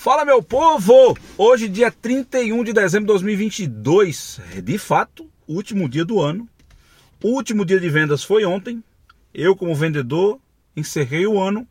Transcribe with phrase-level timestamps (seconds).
[0.00, 1.14] Fala meu povo!
[1.36, 6.48] Hoje, dia 31 de dezembro de 2022, de fato, último dia do ano.
[7.22, 8.82] O último dia de vendas foi ontem.
[9.34, 10.40] Eu, como vendedor,
[10.74, 11.68] encerrei o ano.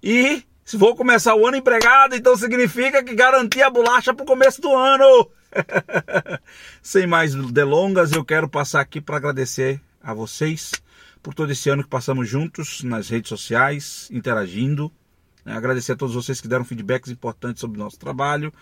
[0.00, 4.26] E se vou começar o ano empregado, então significa que garanti a bolacha para o
[4.26, 5.28] começo do ano.
[6.80, 10.70] Sem mais delongas, eu quero passar aqui para agradecer a vocês
[11.20, 14.92] por todo esse ano que passamos juntos nas redes sociais, interagindo?
[15.44, 18.52] Agradecer a todos vocês que deram feedbacks importantes sobre o nosso trabalho.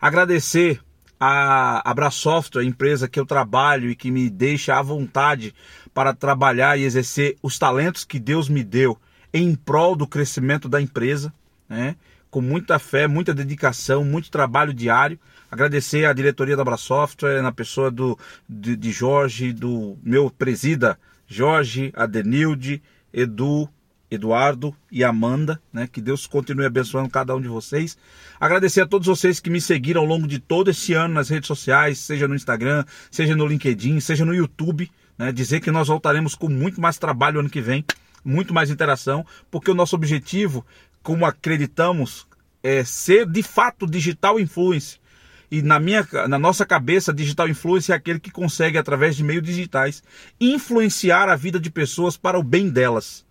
[0.00, 0.80] Agradecer
[1.18, 5.54] a Abrasoft, a empresa que eu trabalho e que me deixa à vontade
[5.94, 8.98] para trabalhar e exercer os talentos que Deus me deu
[9.32, 11.32] em prol do crescimento da empresa,
[11.68, 11.96] né?
[12.30, 15.18] com muita fé, muita dedicação, muito trabalho diário.
[15.50, 18.18] Agradecer à diretoria da Abrasoft, na pessoa do,
[18.48, 22.82] de, de Jorge, do meu presida Jorge, Adenilde,
[23.12, 23.68] Edu,
[24.10, 25.88] Eduardo e Amanda, né?
[25.90, 27.96] Que Deus continue abençoando cada um de vocês.
[28.38, 31.48] Agradecer a todos vocês que me seguiram ao longo de todo esse ano nas redes
[31.48, 35.32] sociais, seja no Instagram, seja no LinkedIn, seja no YouTube, né?
[35.32, 37.84] Dizer que nós voltaremos com muito mais trabalho ano que vem,
[38.24, 40.64] muito mais interação, porque o nosso objetivo,
[41.02, 42.26] como acreditamos,
[42.62, 44.98] é ser de fato digital influencer.
[45.50, 49.44] E na, minha, na nossa cabeça, digital influencer é aquele que consegue, através de meios
[49.44, 50.02] digitais,
[50.40, 53.25] influenciar a vida de pessoas para o bem delas.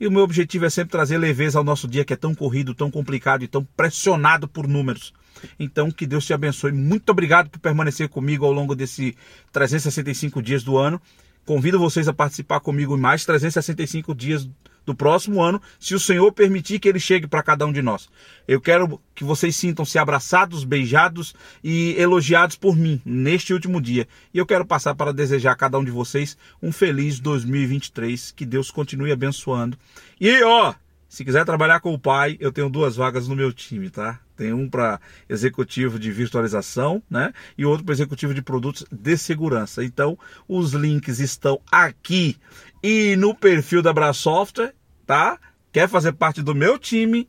[0.00, 2.74] E o meu objetivo é sempre trazer leveza ao nosso dia que é tão corrido,
[2.74, 5.12] tão complicado e tão pressionado por números.
[5.58, 6.72] Então, que Deus te abençoe.
[6.72, 9.14] Muito obrigado por permanecer comigo ao longo desses
[9.52, 11.00] 365 dias do ano.
[11.44, 14.48] Convido vocês a participar comigo em mais 365 dias
[14.84, 18.08] do próximo ano, se o Senhor permitir que ele chegue para cada um de nós.
[18.46, 24.06] Eu quero que vocês sintam-se abraçados, beijados e elogiados por mim neste último dia.
[24.32, 28.44] E eu quero passar para desejar a cada um de vocês um feliz 2023, que
[28.44, 29.78] Deus continue abençoando.
[30.20, 30.74] E ó,
[31.08, 34.20] se quiser trabalhar com o pai, eu tenho duas vagas no meu time, tá?
[34.36, 37.32] Tem um para executivo de virtualização, né?
[37.56, 39.84] E outro para executivo de produtos de segurança.
[39.84, 40.18] Então,
[40.48, 42.36] os links estão aqui
[42.82, 44.74] e no perfil da Brasoftware,
[45.06, 45.38] tá?
[45.72, 47.28] Quer fazer parte do meu time?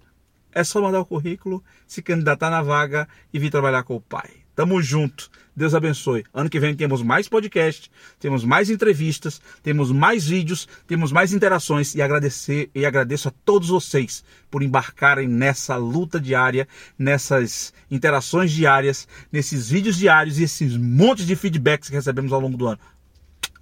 [0.52, 4.45] É só mandar o currículo, se candidatar na vaga e vir trabalhar com o pai.
[4.56, 5.30] Tamo junto.
[5.56, 6.24] Deus abençoe.
[6.34, 7.90] Ano que vem temos mais podcast,
[8.20, 13.70] temos mais entrevistas, temos mais vídeos, temos mais interações e agradecer e agradeço a todos
[13.70, 16.68] vocês por embarcarem nessa luta diária,
[17.00, 22.58] nessas interações diárias, nesses vídeos diários e esses montes de feedbacks que recebemos ao longo
[22.58, 22.80] do ano.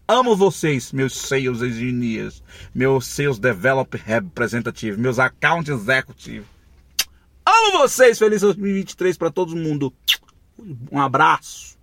[0.07, 2.43] Amo vocês, meus sales engineers,
[2.73, 6.43] meus sales develop representative, meus account executive.
[7.45, 9.93] Amo vocês, feliz 2023 para todo mundo.
[10.91, 11.78] Um abraço.